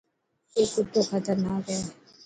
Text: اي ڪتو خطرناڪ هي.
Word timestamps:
اي 0.55 0.63
ڪتو 0.73 1.01
خطرناڪ 1.09 1.63
هي. 1.73 1.79